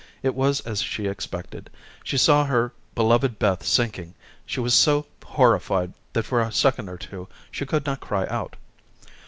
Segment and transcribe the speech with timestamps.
[0.23, 1.69] It was as she expected.
[2.03, 4.15] She saw her beloved Beth sinking.
[4.47, 8.55] She was so horrified that for a second or two she could not cry out.